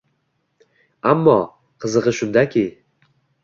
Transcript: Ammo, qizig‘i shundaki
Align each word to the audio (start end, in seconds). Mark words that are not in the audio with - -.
Ammo, 1.11 1.37
qizig‘i 1.87 2.17
shundaki 2.23 2.69